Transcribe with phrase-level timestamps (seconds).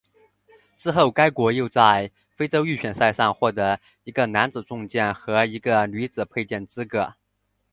[0.79, 7.13] 之后该国又在非洲预选赛上获得一个男子重剑和一个女子佩剑资格。